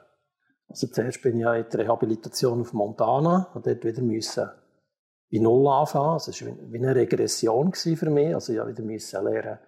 Also 0.69 0.87
zuerst 0.89 1.23
bin 1.23 1.37
ich 1.37 1.43
ja 1.43 1.55
in 1.55 1.67
der 1.69 1.81
Rehabilitation 1.81 2.61
auf 2.61 2.73
Montana 2.73 3.51
und 3.55 3.67
dort 3.67 3.85
wieder 3.85 4.03
müssen 4.03 4.49
bei 5.31 5.39
Null 5.39 5.67
anfangen. 5.67 6.11
Also 6.11 6.31
es 6.31 6.45
war 6.45 6.53
wie 6.71 6.79
eine 6.79 6.95
Regression 6.95 7.73
für 7.73 8.11
mich. 8.11 8.35
Also 8.35 8.53
ich 8.53 8.61
wieder 8.61 9.23
lernen, 9.23 9.59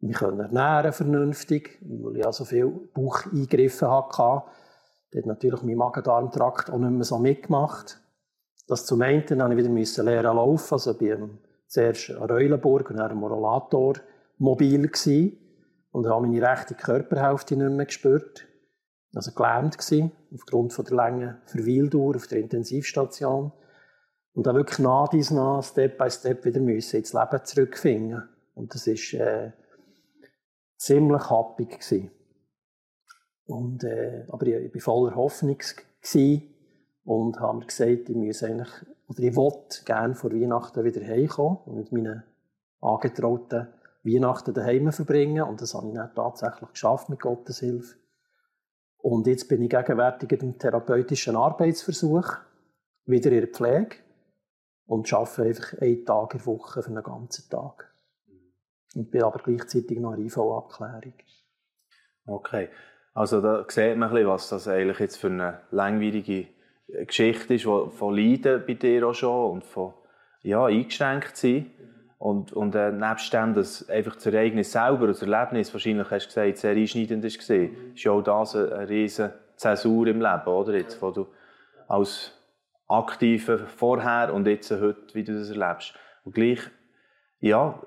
mich 0.00 0.20
ernähren 0.20 0.92
vernünftig, 0.92 1.78
weil 1.82 2.16
ich 2.16 2.24
ja 2.24 2.32
so 2.32 2.44
viele 2.44 2.66
Baucheingriffe 2.66 3.90
hatte. 3.90 4.42
Dort 5.12 5.26
natürlich 5.26 5.62
mein 5.62 5.76
Magen-Darm-Trakt 5.76 6.70
auch 6.70 6.78
nicht 6.78 6.90
mehr 6.90 7.04
so 7.04 7.18
mitgemacht. 7.18 8.00
Das 8.66 8.84
zum 8.84 9.00
einen, 9.02 9.22
musste 9.22 9.52
ich 9.52 9.56
wieder 9.56 10.02
lernen 10.02 10.36
laufen, 10.36 10.74
also 10.74 10.98
beim 10.98 11.38
zuerst 11.66 12.10
an 12.10 12.30
Reulenburg 12.30 12.90
und 12.90 12.96
dann 12.96 13.10
am 13.10 13.24
Rollator 13.24 13.94
mobil 14.38 14.88
gewesen 14.88 15.38
und 15.90 16.06
habe 16.06 16.26
meine 16.26 16.42
rechte 16.42 16.74
Körperhälfte 16.74 17.56
nicht 17.56 17.70
mehr 17.70 17.86
gespürt. 17.86 18.46
Also 19.14 19.32
gelähmt 19.32 19.78
gewesen, 19.78 20.12
aufgrund 20.34 20.74
von 20.74 20.84
der 20.84 20.94
langen 20.94 21.36
Verweildauer 21.46 22.16
auf 22.16 22.26
der 22.26 22.40
Intensivstation. 22.40 23.52
Und 24.34 24.46
dann 24.46 24.56
wirklich 24.56 24.78
nach 24.80 25.08
dies 25.08 25.30
nach, 25.30 25.62
Step 25.64 25.96
by 25.96 26.10
Step 26.10 26.44
wieder 26.44 26.60
müssen 26.60 26.96
ins 26.96 27.14
Leben 27.14 27.44
zurückfinden. 27.44 28.28
Und 28.54 28.74
das 28.74 28.86
war 28.86 29.20
äh, 29.20 29.52
ziemlich 30.76 31.30
happig 31.30 31.80
gewesen. 31.80 32.10
Und, 33.46 33.84
äh, 33.84 34.26
aber 34.28 34.46
ich, 34.46 34.54
ich 34.54 34.74
war 34.74 34.80
voller 34.80 35.14
Hoffnung 35.14 35.58
und 37.04 37.40
habe 37.40 37.58
mir 37.58 37.66
gesagt, 37.66 38.10
ich 38.10 38.16
muss 38.16 38.42
eigentlich, 38.42 38.70
oder 39.08 39.20
ich 39.20 39.36
wollte 39.36 39.84
gerne 39.84 40.14
vor 40.14 40.32
Weihnachten 40.32 40.84
wieder 40.84 41.04
heimkommen 41.04 41.58
und 41.66 41.76
mit 41.76 41.92
meinen 41.92 42.24
Angetrauten 42.80 43.68
Weihnachten 44.06 44.54
daheim 44.54 44.92
verbringen. 44.92 45.42
Und 45.42 45.60
das 45.60 45.74
habe 45.74 45.88
ich 45.88 45.94
dann 45.94 46.14
tatsächlich 46.14 46.70
geschafft 46.70 47.08
mit 47.08 47.20
Gottes 47.20 47.60
Hilfe. 47.60 47.96
Und 48.98 49.26
jetzt 49.26 49.48
bin 49.48 49.62
ich 49.62 49.70
gegenwärtig 49.70 50.32
in 50.32 50.40
einem 50.40 50.58
therapeutischen 50.58 51.36
Arbeitsversuch, 51.36 52.36
wieder 53.04 53.30
in 53.30 53.40
der 53.40 53.48
Pflege 53.48 53.96
und 54.86 55.12
arbeite 55.12 55.42
einfach 55.42 55.80
einen 55.80 56.04
Tag 56.04 56.34
in 56.34 56.38
der 56.38 56.46
Woche 56.46 56.82
für 56.82 56.90
einen 56.90 57.02
ganzen 57.02 57.48
Tag. 57.48 57.92
Und 58.94 59.10
bin 59.10 59.22
aber 59.22 59.40
gleichzeitig 59.40 59.98
noch 60.00 60.14
in 60.14 60.26
IV-Abklärung. 60.26 61.14
Okay. 62.26 62.68
Also 63.14 63.40
da 63.40 63.64
sieht 63.68 63.96
man 63.96 64.08
ein 64.08 64.14
bisschen, 64.14 64.28
was 64.28 64.48
das 64.48 64.68
eigentlich 64.68 64.98
jetzt 64.98 65.16
für 65.16 65.28
eine 65.28 65.60
langwierige 65.70 66.48
Geschichte 66.88 67.54
ist, 67.54 67.64
von 67.64 68.16
Leiden 68.16 68.62
bei 68.66 68.74
dir 68.74 69.06
auch 69.08 69.14
schon 69.14 69.52
und 69.52 69.64
von 69.64 69.94
ja, 70.42 70.64
eingeschränkt 70.66 71.36
sein. 71.36 71.70
Und, 72.18 72.52
und 72.52 72.74
äh, 72.74 72.92
nebst 72.92 73.32
dem, 73.32 73.52
dass 73.52 73.88
einfach 73.90 74.14
das 74.14 74.26
Ereignis 74.26 74.72
selber, 74.72 75.06
das 75.06 75.20
Erlebnis, 75.20 75.72
wahrscheinlich 75.74 76.10
hast 76.10 76.24
du 76.24 76.28
gesagt, 76.28 76.56
sehr 76.58 76.70
einschneidend 76.70 77.22
war, 77.22 77.30
ist 77.30 78.04
ja 78.04 78.12
auch 78.12 78.22
das 78.22 78.56
eine, 78.56 78.72
eine 78.72 78.88
riesige 78.88 79.34
Zäsur 79.56 80.06
im 80.06 80.20
Leben, 80.20 80.46
oder? 80.46 80.74
Jetzt, 80.74 81.00
wo 81.02 81.10
du 81.10 81.26
als 81.88 82.32
Aktive 82.88 83.58
vorher 83.58 84.32
und 84.32 84.46
jetzt 84.46 84.70
heute, 84.70 85.14
wie 85.14 85.24
du 85.24 85.38
das 85.38 85.50
erlebst. 85.50 85.94
Und 86.24 86.34
gleich, 86.34 86.60
ja, 87.40 87.82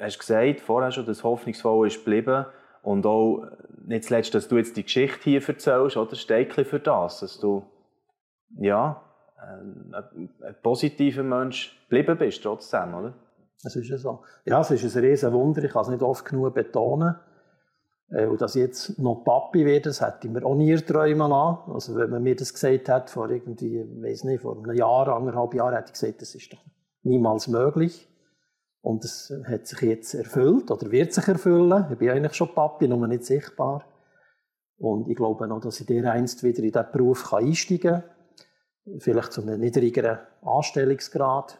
hast 0.00 0.16
du 0.16 0.18
gesagt, 0.18 0.60
vorher 0.60 0.90
schon, 0.90 1.06
dass 1.06 1.22
hoffnungsvoll 1.22 1.86
ist 1.86 2.04
geblieben 2.04 2.46
und 2.82 3.06
auch 3.06 3.44
nicht 3.84 4.04
zuletzt, 4.04 4.34
dass 4.34 4.48
du 4.48 4.56
jetzt 4.56 4.76
die 4.76 4.82
Geschichte 4.82 5.22
hier 5.22 5.46
erzählst, 5.46 5.96
oder? 5.96 6.16
Steht 6.16 6.52
für 6.52 6.80
das, 6.80 7.20
dass 7.20 7.38
du, 7.38 7.64
ja, 8.58 9.02
ein, 9.36 9.94
ein 10.42 10.56
positiver 10.62 11.22
Mensch 11.22 11.78
geblieben 11.88 12.18
bist 12.18 12.42
trotzdem, 12.42 12.94
oder? 12.94 13.14
Es 13.64 13.76
ist 13.76 13.88
ja 13.88 13.98
so. 13.98 14.22
Ja, 14.44 14.60
es 14.60 14.70
ist 14.70 14.96
ein 14.96 15.04
riesen 15.04 15.32
Wunder. 15.32 15.62
Ich 15.64 15.72
kann 15.72 15.82
es 15.82 15.88
nicht 15.88 16.02
oft 16.02 16.24
genug 16.24 16.54
betonen. 16.54 17.16
Äh, 18.10 18.26
und 18.26 18.40
dass 18.40 18.54
ich 18.54 18.62
jetzt 18.62 18.98
noch 18.98 19.24
Papi 19.24 19.64
werde, 19.64 19.88
das 19.88 20.00
hätte 20.00 20.26
ich 20.26 20.30
mir 20.30 20.44
auch 20.44 20.54
nie 20.54 20.76
träumen 20.76 21.30
lassen. 21.30 21.72
Also, 21.72 21.96
wenn 21.96 22.10
man 22.10 22.22
mir 22.22 22.36
das 22.36 22.52
gesagt 22.52 22.88
hat, 22.88 23.10
vor 23.10 23.30
irgendwie, 23.30 23.84
weiß 24.02 24.24
nicht, 24.24 24.42
vor 24.42 24.56
einem 24.56 24.76
Jahr, 24.76 25.08
anderthalb 25.08 25.54
Jahren, 25.54 25.74
hätte 25.74 25.88
ich 25.88 26.00
gesagt, 26.00 26.22
das 26.22 26.34
ist 26.34 26.52
doch 26.52 26.62
niemals 27.02 27.48
möglich. 27.48 28.08
Und 28.80 29.02
das 29.02 29.32
hat 29.48 29.66
sich 29.66 29.80
jetzt 29.82 30.14
erfüllt 30.14 30.70
oder 30.70 30.92
wird 30.92 31.12
sich 31.12 31.26
erfüllen. 31.26 31.86
Ich 31.90 31.98
bin 31.98 32.10
eigentlich 32.10 32.34
schon 32.34 32.54
Papi, 32.54 32.86
nur 32.86 33.04
nicht 33.08 33.24
sichtbar. 33.24 33.84
Und 34.78 35.08
ich 35.08 35.16
glaube 35.16 35.48
noch, 35.48 35.60
dass 35.60 35.80
ich 35.80 35.86
der 35.86 36.12
einst 36.12 36.44
wieder 36.44 36.58
in 36.58 36.70
diesen 36.70 36.86
Beruf 36.92 37.32
einsteigen 37.32 38.02
kann. 38.02 38.02
Vielleicht 38.98 39.32
zu 39.32 39.42
einem 39.42 39.60
niedrigeren 39.60 40.18
Anstellungsgrad. 40.42 41.58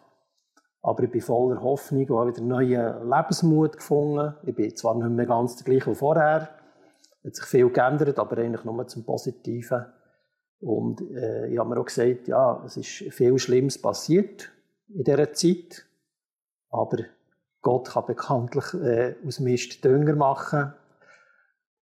Aber 0.83 1.03
ich 1.03 1.11
bin 1.11 1.21
voller 1.21 1.61
Hoffnung 1.61 2.09
und 2.09 2.19
habe 2.19 2.31
wieder 2.31 2.43
neuen 2.43 3.11
Lebensmut 3.11 3.77
gefunden. 3.77 4.35
Ich 4.45 4.55
bin 4.55 4.75
zwar 4.77 4.95
nicht 4.95 5.11
mehr 5.11 5.27
ganz 5.27 5.57
der 5.57 5.65
gleiche 5.65 5.91
wie 5.91 5.95
vorher. 5.97 6.49
Hat 7.25 7.35
sich 7.35 7.45
viel 7.45 7.69
geändert, 7.71 8.19
aber 8.21 8.39
eigentlich 8.39 8.65
nur 8.65 8.87
zum 8.87 9.05
Positiven. 9.05 9.87
Und 10.61 11.01
äh, 11.11 11.49
ich 11.49 11.59
habe 11.59 11.69
mir 11.69 11.81
auch 11.81 11.85
gesagt, 11.85 12.29
ja, 12.29 12.63
es 12.65 12.77
ist 12.77 13.13
viel 13.13 13.39
Schlimmes 13.39 13.81
passiert 13.83 14.53
in 14.89 15.03
dieser 15.03 15.33
Zeit. 15.33 15.87
Aber 16.71 16.99
Gott 17.63 17.89
kann 17.89 18.07
bekanntlich 18.07 18.73
äh, 18.75 19.17
aus 19.27 19.41
Mist 19.41 19.85
Dünger 19.85 20.15
machen. 20.15 20.73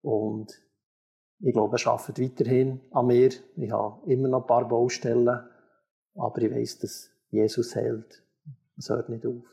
Und 0.01 0.64
ich 1.39 1.53
glaube, 1.53 1.77
er 1.77 1.87
arbeitet 1.87 2.19
weiterhin 2.19 2.81
an 2.91 3.07
mir. 3.07 3.29
Ich 3.57 3.71
habe 3.71 4.11
immer 4.11 4.27
noch 4.27 4.41
ein 4.41 4.47
paar 4.47 4.67
Baustellen. 4.67 5.39
Aber 6.15 6.41
ich 6.41 6.51
weiß, 6.51 6.79
dass 6.79 7.09
Jesus 7.29 7.75
hält. 7.75 8.23
Es 8.77 8.89
hört 8.89 9.09
nicht 9.09 9.25
auf. 9.25 9.43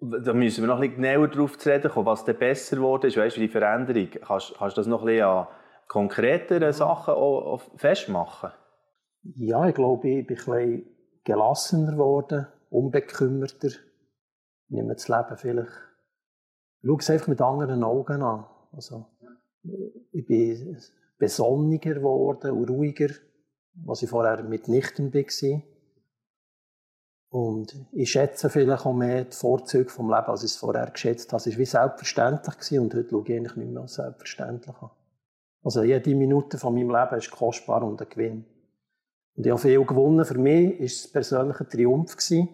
Da 0.00 0.32
müssen 0.32 0.62
wir 0.62 0.68
noch 0.68 0.80
ein 0.80 0.90
bisschen 0.90 1.02
genauer 1.02 1.28
darauf 1.28 1.58
zu 1.58 1.68
reden 1.68 1.90
kommen, 1.90 2.06
was 2.06 2.24
denn 2.24 2.38
besser 2.38 2.76
geworden 2.76 3.06
ist. 3.06 3.16
Weißt 3.16 3.36
du, 3.36 3.40
die 3.40 3.48
Veränderung. 3.48 4.08
Kannst, 4.10 4.54
kannst 4.56 4.76
du 4.76 4.80
das 4.80 4.86
noch 4.86 5.00
ein 5.00 5.06
bisschen 5.06 5.24
an 5.24 5.48
konkreteren 5.88 6.72
Sachen 6.72 7.14
auch, 7.14 7.54
auch 7.54 7.62
festmachen? 7.76 8.50
Ja, 9.22 9.66
ich 9.66 9.74
glaube, 9.74 10.08
ich 10.08 10.26
bin 10.26 10.36
ein 10.36 10.44
bisschen 10.44 10.86
gelassener 11.24 11.92
geworden, 11.92 12.46
unbekümmerter. 12.70 13.68
Ich 13.68 13.80
nehme 14.68 14.94
das 14.94 15.08
Leben 15.08 15.36
vielleicht. 15.36 15.72
Ich 16.80 16.88
schaue 16.88 16.98
es 16.98 17.10
einfach 17.10 17.28
mit 17.28 17.40
anderen 17.40 17.82
Augen 17.82 18.22
an. 18.22 18.46
Also, 18.72 19.06
ich 20.12 20.26
bin 20.26 20.78
besonniger 21.18 21.94
geworden 21.94 22.52
und 22.52 22.70
ruhiger, 22.70 23.08
was 23.74 24.02
ich 24.02 24.10
vorher 24.10 24.42
mitnichten 24.42 25.12
war. 25.12 25.62
Und 27.30 27.76
ich 27.92 28.10
schätze 28.10 28.48
vielleicht 28.48 28.86
auch 28.86 28.94
mehr 28.94 29.24
die 29.24 29.36
Vorzüge 29.36 29.90
vom 29.90 30.08
Leben, 30.08 30.26
als 30.26 30.44
ich 30.44 30.52
es 30.52 30.56
vorher 30.56 30.90
geschätzt 30.90 31.32
habe. 31.32 31.42
Es 31.42 31.50
war 31.50 31.58
wie 31.58 31.64
selbstverständlich 31.64 32.80
und 32.80 32.94
heute 32.94 33.10
schaue 33.10 33.24
ich 33.26 33.34
eigentlich 33.34 33.56
nicht 33.56 33.70
mehr 33.70 33.82
als 33.82 33.94
selbstverständlich 33.94 34.76
an. 34.76 34.90
Also 35.62 35.82
jede 35.82 36.14
Minute 36.14 36.56
von 36.56 36.74
meinem 36.74 36.90
Leben 36.90 37.18
ist 37.18 37.30
kostbar 37.30 37.82
und 37.82 38.00
ein 38.00 38.08
Gewinn. 38.08 38.44
Und 39.36 39.44
ich 39.44 39.50
habe 39.50 39.60
viel 39.60 39.84
gewonnen. 39.84 40.24
Für 40.24 40.38
mich 40.38 40.78
war 40.78 40.84
es 40.84 41.12
persönlich 41.12 41.60
ein 41.60 41.68
Triumph 41.68 42.16
gewesen, 42.16 42.48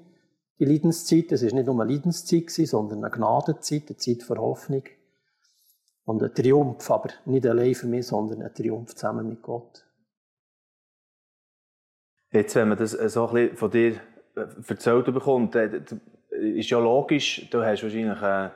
die 0.58 0.64
Leidenszeit. 0.64 1.30
Es 1.30 1.44
war 1.44 1.52
nicht 1.52 1.66
nur 1.66 1.80
eine 1.80 1.92
Leidenszeit, 1.92 2.46
gewesen, 2.48 2.66
sondern 2.66 3.04
eine 3.04 3.14
Gnadenzeit, 3.14 3.84
eine 3.88 3.96
Zeit 3.96 4.22
für 4.22 4.36
Hoffnung. 4.36 4.82
Und 6.04 6.22
ein 6.22 6.34
Triumph, 6.34 6.90
aber 6.90 7.10
nicht 7.24 7.46
allein 7.46 7.74
für 7.74 7.86
mich, 7.86 8.06
sondern 8.06 8.42
ein 8.42 8.54
Triumph 8.54 8.94
zusammen 8.94 9.28
mit 9.28 9.42
Gott. 9.42 9.86
Jetzt, 12.30 12.54
wenn 12.56 12.68
man 12.68 12.78
das 12.78 12.92
so 12.92 13.28
ein 13.28 13.34
bisschen 13.34 13.56
von 13.56 13.70
dir 13.70 14.00
erzählt 14.68 15.06
bekommt, 15.06 15.54
ist 16.30 16.70
ja 16.70 16.78
logisch, 16.78 17.48
du 17.50 17.64
hast 17.64 17.82
wahrscheinlich 17.84 18.20
äh, 18.20 18.50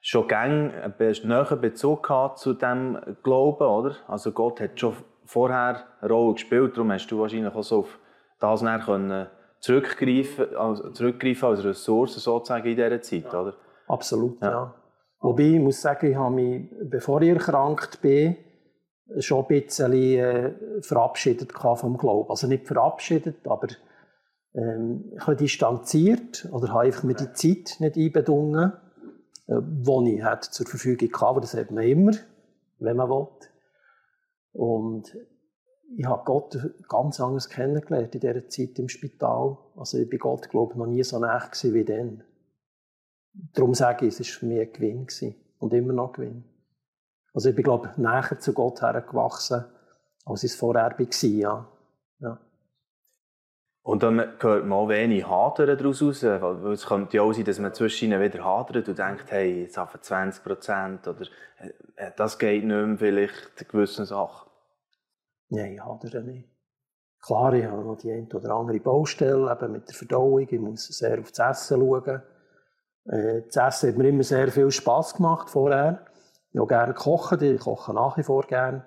schon 0.00 0.28
gäng 0.28 0.70
einen 0.70 0.94
näheren 1.24 1.60
Bezug 1.60 2.02
gehabt 2.02 2.38
zu 2.38 2.52
diesem 2.52 2.98
Glauben, 3.22 3.66
oder? 3.66 3.96
Also 4.06 4.32
Gott 4.32 4.60
hat 4.60 4.78
schon 4.78 4.96
vorher 5.24 5.84
eine 6.00 6.12
Rolle 6.12 6.34
gespielt, 6.34 6.76
darum 6.76 6.92
hast 6.92 7.06
du 7.06 7.18
wahrscheinlich 7.18 7.54
auch 7.54 7.62
so 7.62 7.80
auf 7.80 7.98
das 8.38 8.60
können 8.84 9.28
zurückgreifen, 9.60 10.56
also 10.56 10.90
zurückgreifen 10.90 11.48
als 11.48 11.64
Ressource 11.64 12.14
sozusagen 12.14 12.68
in 12.68 12.76
dieser 12.76 13.00
Zeit, 13.00 13.32
oder? 13.32 13.54
Absolut, 13.86 14.42
ja. 14.42 14.50
ja. 14.50 14.74
Wobei, 15.22 15.44
ich 15.44 15.60
muss 15.60 15.80
sagen, 15.80 16.10
ich 16.10 16.16
habe 16.16 16.34
mich, 16.34 16.68
bevor 16.82 17.22
ich 17.22 17.30
erkrankt 17.30 18.02
bin, 18.02 18.36
schon 19.20 19.44
ein 19.44 19.48
bisschen 19.48 19.92
äh, 19.92 20.52
verabschiedet 20.80 21.52
vom 21.52 21.96
Glauben. 21.96 22.28
Also 22.28 22.48
nicht 22.48 22.66
verabschiedet, 22.66 23.46
aber 23.46 23.68
ähm, 24.54 25.12
ich 25.14 25.20
habe 25.24 25.36
distanziert 25.36 26.48
oder 26.50 26.68
habe 26.70 26.86
einfach 26.86 27.04
mir 27.04 27.14
die 27.14 27.32
Zeit 27.32 27.76
nicht 27.78 27.96
einbedungen, 27.96 28.72
äh, 29.46 29.60
die 29.60 30.16
ich 30.16 30.22
hatte 30.24 30.50
zur 30.50 30.66
Verfügung 30.66 31.08
hatte. 31.12 31.26
Aber 31.26 31.40
das 31.40 31.54
hat 31.54 31.70
man 31.70 31.84
immer, 31.84 32.12
wenn 32.80 32.96
man 32.96 33.08
will. 33.08 33.28
Und 34.52 35.16
ich 35.96 36.04
habe 36.04 36.24
Gott 36.24 36.58
ganz 36.88 37.20
anders 37.20 37.48
kennengelernt 37.48 38.14
in 38.16 38.20
dieser 38.20 38.48
Zeit 38.48 38.78
im 38.78 38.88
Spital. 38.88 39.56
Also 39.76 39.98
ich 39.98 40.08
bin 40.08 40.18
Gott, 40.18 40.48
glaube 40.50 40.72
ich, 40.72 40.78
noch 40.78 40.86
nie 40.86 41.04
so 41.04 41.20
nah 41.20 41.48
wie 41.62 41.84
dann. 41.84 42.24
Darum 43.32 43.74
sage 43.74 44.06
ich, 44.06 44.18
es 44.18 44.20
war 44.20 44.40
für 44.40 44.46
mich 44.46 44.60
ein 44.60 44.72
Gewinn 44.72 45.06
gewesen. 45.06 45.34
und 45.58 45.72
immer 45.72 45.92
noch 45.92 46.08
ein 46.08 46.12
Gewinn. 46.12 46.44
Also 47.34 47.48
ich 47.48 47.54
bin, 47.54 47.64
glaube 47.64 47.90
ich, 47.90 47.96
näher 47.96 48.38
zu 48.38 48.52
Gott 48.52 48.82
hergewachsen, 48.82 49.64
als 50.24 50.44
ich 50.44 50.52
es 50.52 50.58
vorher 50.58 50.90
war. 50.98 51.06
Ja. 51.22 51.66
ja. 52.20 52.38
Und 53.82 54.02
dann 54.02 54.18
hört 54.38 54.66
man 54.66 54.72
auch 54.72 54.88
wenig 54.88 55.26
Hadern 55.26 55.78
daraus 55.78 56.02
raus. 56.02 56.22
Weil 56.22 56.72
es 56.72 56.86
könnte 56.86 57.16
ja 57.16 57.22
auch 57.22 57.32
sein, 57.32 57.44
dass 57.44 57.58
man 57.58 57.74
zwischen 57.74 58.06
ihnen 58.06 58.20
wieder 58.20 58.44
hadert 58.44 58.88
und 58.88 58.98
denkt, 58.98 59.30
hey, 59.30 59.62
jetzt 59.62 59.76
haben 59.78 60.00
20 60.00 60.44
Prozent 60.44 61.08
oder 61.08 61.22
äh, 61.96 62.10
das 62.16 62.38
geht 62.38 62.64
nicht 62.64 62.86
mehr 62.86 62.98
vielleicht 62.98 63.68
gewissen 63.68 64.04
Sachen. 64.04 64.50
Nein, 65.48 65.74
ich 65.74 65.84
hadere 65.84 66.22
nicht. 66.22 66.48
Klar, 67.20 67.54
ich 67.54 67.64
habe 67.64 67.82
noch 67.84 67.96
die 67.96 68.10
eine 68.10 68.26
oder 68.26 68.54
andere 68.54 68.80
Baustelle 68.80 69.50
eben 69.50 69.72
mit 69.72 69.88
der 69.88 69.94
Verdauung. 69.94 70.40
Ich 70.40 70.60
muss 70.60 70.86
sehr 70.86 71.20
auf 71.20 71.30
das 71.32 71.62
Essen 71.62 71.80
schauen. 71.80 72.22
Äh, 73.06 73.42
das 73.52 73.76
Essen 73.76 73.90
hat 73.90 73.98
mir 73.98 74.08
immer 74.08 74.22
sehr 74.22 74.48
viel 74.48 74.70
Spass 74.70 75.14
gemacht 75.14 75.50
vorher. 75.50 76.06
Ich 76.52 76.58
habe 76.58 76.68
gerne 76.68 76.94
kochen, 76.94 77.42
ich 77.42 77.60
koche 77.60 77.94
nach 77.94 78.16
wie 78.18 78.22
vor 78.22 78.46
gerne. 78.46 78.84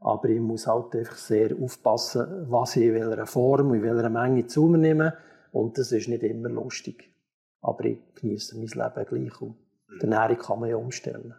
Aber 0.00 0.28
ich 0.28 0.40
muss 0.40 0.66
halt 0.66 0.94
einfach 0.96 1.16
sehr 1.16 1.50
aufpassen, 1.60 2.46
was 2.48 2.74
ich 2.76 2.84
in 2.84 2.94
welcher 2.94 3.26
Form, 3.26 3.72
in 3.74 3.82
welcher 3.82 4.08
Menge 4.08 4.46
zu 4.46 4.66
mir 4.66 4.78
nehme. 4.78 5.14
Und 5.52 5.78
das 5.78 5.92
ist 5.92 6.08
nicht 6.08 6.22
immer 6.22 6.48
lustig. 6.48 7.14
Aber 7.60 7.84
ich 7.84 7.98
genieße 8.16 8.56
mein 8.56 8.66
Leben 8.66 9.06
gleich. 9.06 9.40
Und 9.40 9.56
die 10.00 10.06
Ernährung 10.06 10.38
kann 10.38 10.60
man 10.60 10.70
ja 10.70 10.76
umstellen. 10.76 11.34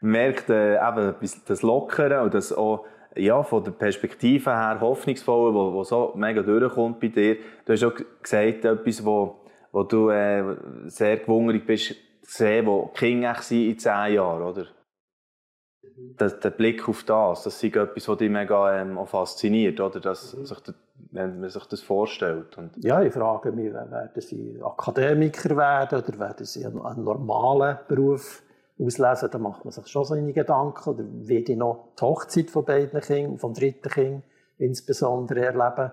Man 0.00 0.10
merkt 0.10 0.50
äh, 0.50 0.76
eben 0.76 1.14
das 1.46 1.62
Lockere 1.62 2.22
und 2.22 2.34
das 2.34 2.52
auch 2.52 2.84
ja, 3.14 3.42
von 3.42 3.64
der 3.64 3.70
Perspektive 3.70 4.50
her 4.50 4.78
hoffnungsvoll, 4.80 5.54
wo, 5.54 5.72
wo 5.72 5.84
so 5.84 6.12
mega 6.16 6.42
durchkommt 6.42 7.00
bei 7.00 7.08
dir. 7.08 7.36
Du 7.64 7.72
hast 7.72 7.84
auch 7.84 7.94
gesagt, 8.22 8.64
etwas, 8.64 9.04
wo, 9.04 9.45
wo 9.76 9.82
du 9.82 10.08
äh, 10.08 10.56
sehr 10.86 11.18
gewundert 11.18 11.66
bist, 11.66 11.94
sehen, 12.22 12.66
wo 12.66 12.90
die 12.94 12.98
Kinder 12.98 13.36
in 13.50 13.78
zehn 13.78 14.14
Jahren, 14.14 14.42
oder? 14.42 14.64
Das, 16.16 16.40
der 16.40 16.48
Blick 16.48 16.88
auf 16.88 17.04
das, 17.04 17.42
das 17.42 17.62
ist 17.62 17.76
etwas, 17.76 18.08
was 18.08 18.16
dich 18.16 18.30
mega 18.30 18.80
ähm, 18.80 18.96
auch 18.96 19.08
fasziniert, 19.08 19.78
oder? 19.78 20.00
Dass 20.00 20.34
mhm. 20.34 20.46
sich, 20.46 20.58
wenn 21.10 21.40
man 21.40 21.50
sich 21.50 21.66
das 21.66 21.82
vorstellt. 21.82 22.56
Und 22.56 22.82
ja, 22.82 23.02
ich 23.02 23.12
frage 23.12 23.52
mich, 23.52 23.70
werden 23.70 24.08
sie 24.16 24.58
Akademiker 24.62 25.54
werden 25.58 26.02
oder 26.02 26.18
werden 26.20 26.46
sie 26.46 26.64
einen, 26.64 26.80
einen 26.80 27.04
normalen 27.04 27.78
Beruf 27.86 28.42
auslesen? 28.78 29.28
Da 29.30 29.38
macht 29.38 29.66
man 29.66 29.72
sich 29.72 29.86
schon 29.88 30.06
seine 30.06 30.32
Gedanken. 30.32 30.88
Oder 30.88 31.04
wie 31.04 31.40
ich 31.40 31.56
noch 31.56 31.88
die 31.98 32.02
Hochzeit 32.02 32.50
von 32.50 32.64
beiden 32.64 33.02
Kindern, 33.02 33.36
vom 33.36 33.52
dritten 33.52 33.90
Kind 33.90 34.24
insbesondere 34.56 35.44
erleben? 35.44 35.92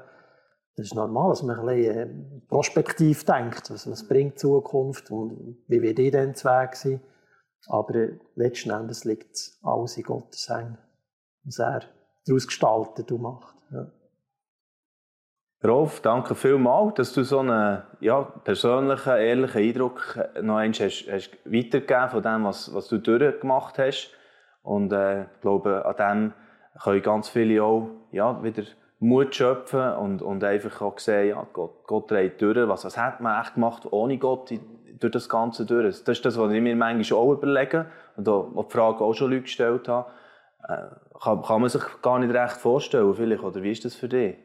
Das 0.76 0.88
ist 0.88 0.96
normal, 0.96 1.30
dass 1.30 1.44
man 1.44 1.60
ein 1.60 1.66
bisschen 1.66 1.96
äh, 1.96 2.42
prospektiv 2.48 3.26
denkt. 3.26 3.70
Was, 3.70 3.90
was 3.90 4.08
bringt 4.08 4.34
die 4.34 4.38
Zukunft 4.38 5.12
und 5.12 5.64
wie 5.68 5.82
wird 5.82 6.00
ich 6.00 6.12
dann 6.12 6.34
Weg 6.34 6.76
sein? 6.76 7.02
Aber 7.68 7.96
äh, 7.96 8.18
letzten 8.36 8.72
Endes 8.72 9.06
liegt 9.06 9.38
alles 9.62 9.98
in 9.98 10.04
Gottes 10.04 10.50
Hängen, 10.50 10.78
was 11.44 11.60
er 11.60 11.82
daraus 12.26 12.48
gestaltet 12.48 13.12
und 13.12 13.22
macht. 13.22 13.56
Ja. 13.72 13.92
Rolf, 15.64 16.02
danke 16.02 16.36
vielmals, 16.36 16.96
dass 16.96 17.14
du 17.14 17.24
so 17.24 17.40
einen 17.40 17.84
ja, 18.02 18.22
persönlichen, 18.22 19.16
ehrlichen 19.16 19.62
Eindruck 19.62 20.18
noch 20.42 20.58
einmal 20.58 20.74
hast, 20.74 21.08
hast 21.10 21.38
weitergegeben 21.46 22.10
von 22.10 22.22
dem, 22.22 22.44
was, 22.44 22.74
was 22.74 22.90
du 22.90 22.98
durchgemacht 22.98 23.78
hast. 23.80 24.12
Und 24.62 24.92
äh, 24.92 25.24
ich 25.24 25.42
glaube, 25.42 25.86
an 25.86 25.96
dem 25.96 26.34
können 26.82 27.02
ganz 27.02 27.30
viele 27.30 27.64
auch 27.64 27.90
ja, 28.12 28.44
wieder 28.44 28.64
Mut 29.04 29.36
schöpfen 29.36 29.94
und, 29.96 30.22
und 30.22 30.44
einfach 30.44 30.82
auch 30.82 30.98
sehen, 30.98 31.30
ja, 31.30 31.48
Gott, 31.52 31.86
Gott 31.86 32.10
dreht 32.10 32.42
durch. 32.42 32.68
Was, 32.68 32.86
was 32.86 32.98
hat 32.98 33.20
man 33.20 33.42
echt 33.42 33.56
gemacht 33.56 33.86
ohne 33.92 34.18
Gott 34.18 34.52
durch 35.00 35.12
das 35.12 35.28
Ganze 35.28 35.66
durch? 35.66 35.84
Das 35.86 36.00
ist 36.00 36.26
das, 36.26 36.38
was 36.38 36.52
ich 36.52 36.62
mir 36.62 36.76
manchmal 36.76 37.20
auch 37.20 37.34
überlege 37.34 37.88
und 38.16 38.30
auch 38.30 38.66
die 38.66 38.72
Frage 38.72 39.04
auch 39.04 39.14
schon 39.14 39.32
Leute 39.32 39.44
gestellt 39.44 39.88
habe. 39.88 40.10
Äh, 40.68 40.88
kann, 41.22 41.42
kann 41.42 41.62
man 41.62 41.70
sich 41.70 41.84
gar 42.02 42.20
nicht 42.20 42.34
recht 42.34 42.56
vorstellen, 42.56 43.14
vielleicht, 43.14 43.44
oder 43.44 43.62
wie 43.62 43.72
ist 43.72 43.84
das 43.84 43.96
für 43.96 44.08
dich? 44.08 44.38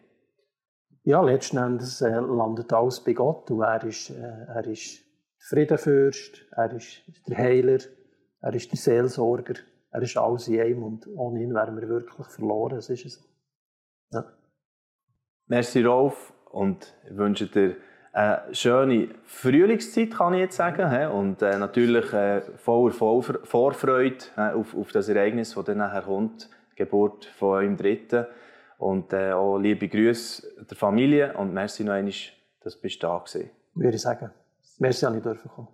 Ja, 1.05 1.23
letzten 1.23 1.59
Endes 1.59 2.00
äh, 2.00 2.11
landet 2.11 2.73
alles 2.73 3.00
bei 3.00 3.12
Gott 3.12 3.50
und 3.53 3.62
er 3.62 3.85
ist, 3.85 4.11
äh, 4.11 4.47
er 4.49 4.67
ist 4.67 4.99
der 4.99 5.47
Friedenfürst, 5.49 6.47
er 6.50 6.73
ist 6.73 7.03
der 7.29 7.38
Heiler, 7.38 7.79
er 8.41 8.55
ist 8.55 8.73
der 8.73 8.77
Seelsorger, 8.77 9.55
er 9.93 10.03
ist 10.03 10.17
alles 10.17 10.49
in 10.49 10.61
einem 10.61 10.83
und 10.83 11.07
ohne 11.17 11.43
ihn 11.43 11.55
wären 11.55 11.81
wir 11.81 11.88
wirklich 11.88 12.27
verloren, 12.27 12.75
das 12.77 12.91
ist 12.91 13.09
so. 13.09 13.21
Ja. 14.11 14.25
Merci 15.50 15.83
Rolf 15.83 16.35
und 16.50 16.95
ich 17.09 17.17
wünsche 17.17 17.47
dir 17.47 17.76
eine 18.12 18.43
schöne 18.52 19.09
Frühlingszeit, 19.25 20.11
kann 20.11 20.35
ich 20.35 20.40
jetzt 20.40 20.57
sagen. 20.57 21.11
Und 21.11 21.40
äh, 21.40 21.57
natürlich 21.57 22.12
äh, 22.12 22.43
voller 22.57 22.93
Vorfreude 22.93 24.19
auf, 24.37 24.76
auf 24.76 24.93
das 24.93 25.09
Ereignis, 25.09 25.55
das 25.55 25.64
dann 25.64 25.78
nachher 25.78 26.02
kommt, 26.02 26.50
die 26.73 26.76
Geburt 26.76 27.25
von 27.25 27.49
eurem 27.49 27.76
Dritten. 27.78 28.26
Und 28.76 29.14
äh, 29.14 29.33
auch 29.33 29.57
liebe 29.57 29.88
Grüße 29.88 30.67
der 30.69 30.76
Familie 30.76 31.33
und 31.35 31.55
merci 31.55 31.83
noch 31.83 31.95
einmal, 31.95 32.12
dass 32.61 32.78
du 32.78 32.88
da 33.00 33.09
warst. 33.09 33.38
Würde 33.75 33.97
ich 33.97 34.02
sagen. 34.02 34.31
Merci, 34.78 35.06
dass 35.06 35.17
ich 35.17 35.23
dürfen 35.23 35.50
kommen. 35.50 35.69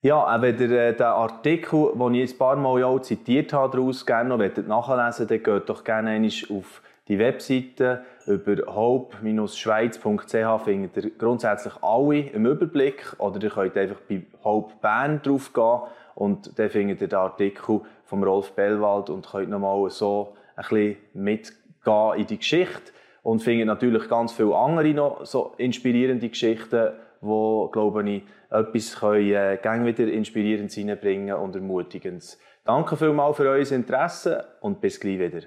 Ja, 0.00 0.40
wenn 0.40 0.58
ihr 0.58 0.94
den 0.94 1.02
Artikel, 1.02 1.92
den 1.94 2.14
ich 2.14 2.32
ein 2.32 2.38
paar 2.38 2.56
Mal 2.56 2.82
auch 2.84 3.00
zitiert 3.00 3.52
habe, 3.52 3.76
daraus 3.76 4.06
gerne 4.06 4.30
noch 4.30 4.88
nachlesen 4.88 5.26
dann 5.28 5.42
geht 5.42 5.68
doch 5.68 5.84
gerne 5.84 6.26
auf 6.48 6.82
die 7.10 7.18
Webseite 7.18 8.04
über 8.26 8.72
hope-schweiz.ch 8.72 10.64
findet 10.64 10.96
ihr 10.96 11.10
grundsätzlich 11.18 11.74
alle 11.82 12.20
im 12.20 12.46
Überblick 12.46 13.16
oder 13.18 13.42
ihr 13.42 13.50
könnt 13.50 13.76
einfach 13.76 14.00
bei 14.08 14.22
Hope 14.44 14.74
Bern 14.80 15.20
drauf 15.20 15.52
gehen 15.52 15.80
und 16.14 16.56
dann 16.56 16.70
findet 16.70 17.00
ihr 17.00 17.08
den 17.08 17.18
Artikel 17.18 17.80
von 18.04 18.22
Rolf 18.22 18.52
Bellwald 18.52 19.10
und 19.10 19.28
könnt 19.28 19.50
nochmal 19.50 19.90
so 19.90 20.36
ein 20.54 20.62
bisschen 20.62 20.96
mitgehen 21.14 22.14
in 22.16 22.26
die 22.26 22.38
Geschichte 22.38 22.92
und 23.24 23.42
findet 23.42 23.66
natürlich 23.66 24.08
ganz 24.08 24.32
viele 24.32 24.54
andere 24.54 24.94
noch 24.94 25.26
so 25.26 25.54
inspirierende 25.58 26.28
Geschichten, 26.28 26.92
wo 27.20 27.66
glaube 27.68 28.08
ich 28.08 28.22
etwas 28.50 29.00
können, 29.00 29.32
äh, 29.32 29.84
wieder 29.84 30.06
inspirierend 30.12 30.76
reinbringen 30.76 31.34
und 31.34 31.56
ermutigend. 31.56 32.38
Danke 32.64 32.96
vielmals 32.96 33.36
für 33.36 33.48
euer 33.48 33.68
Interesse 33.68 34.44
und 34.60 34.80
bis 34.80 35.00
gleich 35.00 35.18
wieder. 35.18 35.40